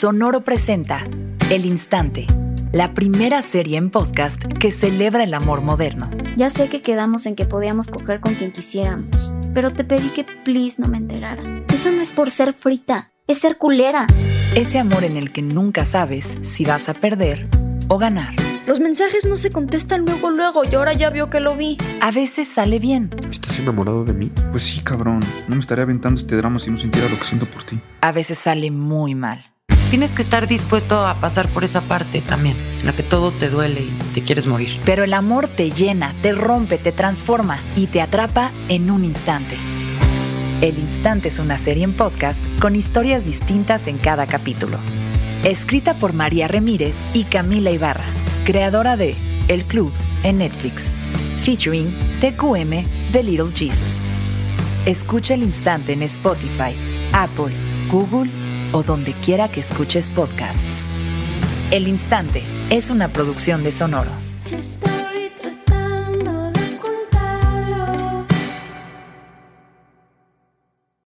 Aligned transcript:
Sonoro 0.00 0.44
presenta 0.44 1.06
El 1.50 1.66
Instante, 1.66 2.26
la 2.72 2.94
primera 2.94 3.42
serie 3.42 3.76
en 3.76 3.90
podcast 3.90 4.42
que 4.42 4.70
celebra 4.70 5.24
el 5.24 5.34
amor 5.34 5.60
moderno. 5.60 6.08
Ya 6.38 6.48
sé 6.48 6.70
que 6.70 6.80
quedamos 6.80 7.26
en 7.26 7.36
que 7.36 7.44
podíamos 7.44 7.86
coger 7.86 8.20
con 8.20 8.34
quien 8.34 8.50
quisiéramos, 8.50 9.30
pero 9.52 9.72
te 9.72 9.84
pedí 9.84 10.08
que 10.08 10.24
please 10.24 10.80
no 10.80 10.88
me 10.88 10.96
enterara. 10.96 11.42
Eso 11.70 11.90
no 11.90 12.00
es 12.00 12.14
por 12.14 12.30
ser 12.30 12.54
frita, 12.54 13.12
es 13.26 13.40
ser 13.40 13.58
culera. 13.58 14.06
Ese 14.54 14.78
amor 14.78 15.04
en 15.04 15.18
el 15.18 15.32
que 15.32 15.42
nunca 15.42 15.84
sabes 15.84 16.38
si 16.40 16.64
vas 16.64 16.88
a 16.88 16.94
perder 16.94 17.46
o 17.88 17.98
ganar. 17.98 18.34
Los 18.66 18.80
mensajes 18.80 19.26
no 19.26 19.36
se 19.36 19.52
contestan 19.52 20.06
luego, 20.06 20.30
luego, 20.30 20.64
y 20.64 20.74
ahora 20.76 20.94
ya 20.94 21.10
vio 21.10 21.28
que 21.28 21.40
lo 21.40 21.58
vi. 21.58 21.76
A 22.00 22.10
veces 22.10 22.48
sale 22.48 22.78
bien, 22.78 23.14
¿Estás 23.30 23.58
enamorado 23.58 24.06
de 24.06 24.14
mí? 24.14 24.32
Pues 24.50 24.62
sí, 24.62 24.80
cabrón. 24.80 25.20
No 25.46 25.56
me 25.56 25.60
estaría 25.60 25.84
aventando 25.84 26.18
este 26.18 26.36
drama 26.36 26.58
si 26.58 26.70
no 26.70 26.78
sintiera 26.78 27.06
lo 27.10 27.18
que 27.18 27.26
siento 27.26 27.44
por 27.44 27.64
ti. 27.64 27.78
a 28.00 28.12
veces 28.12 28.38
sale 28.38 28.70
muy 28.70 29.14
mal. 29.14 29.44
Tienes 29.90 30.12
que 30.12 30.22
estar 30.22 30.46
dispuesto 30.46 31.04
a 31.04 31.14
pasar 31.14 31.48
por 31.48 31.64
esa 31.64 31.80
parte 31.80 32.20
también, 32.20 32.54
en 32.78 32.86
la 32.86 32.92
que 32.92 33.02
todo 33.02 33.32
te 33.32 33.48
duele 33.48 33.80
y 33.80 34.14
te 34.14 34.22
quieres 34.22 34.46
morir. 34.46 34.78
Pero 34.84 35.02
el 35.02 35.12
amor 35.12 35.48
te 35.48 35.72
llena, 35.72 36.14
te 36.22 36.32
rompe, 36.32 36.78
te 36.78 36.92
transforma 36.92 37.58
y 37.76 37.88
te 37.88 38.00
atrapa 38.00 38.52
en 38.68 38.88
un 38.92 39.04
instante. 39.04 39.56
El 40.60 40.78
Instante 40.78 41.26
es 41.28 41.40
una 41.40 41.58
serie 41.58 41.82
en 41.82 41.92
podcast 41.92 42.44
con 42.60 42.76
historias 42.76 43.24
distintas 43.24 43.88
en 43.88 43.98
cada 43.98 44.26
capítulo. 44.26 44.78
Escrita 45.42 45.94
por 45.94 46.12
María 46.12 46.46
Ramírez 46.46 46.98
y 47.12 47.24
Camila 47.24 47.72
Ibarra, 47.72 48.04
creadora 48.44 48.96
de 48.96 49.16
El 49.48 49.64
Club 49.64 49.90
en 50.22 50.38
Netflix, 50.38 50.94
featuring 51.42 51.92
TQM 52.20 52.84
The 53.10 53.24
Little 53.24 53.50
Jesus. 53.52 54.02
Escucha 54.86 55.34
el 55.34 55.42
instante 55.42 55.94
en 55.94 56.02
Spotify, 56.02 56.76
Apple, 57.12 57.52
Google 57.90 58.30
o 58.72 58.82
donde 58.82 59.12
quiera 59.12 59.48
que 59.48 59.60
escuches 59.60 60.08
podcasts. 60.08 60.86
El 61.70 61.86
Instante 61.86 62.42
es 62.70 62.90
una 62.90 63.08
producción 63.08 63.62
de 63.62 63.72
Sonoro. 63.72 64.10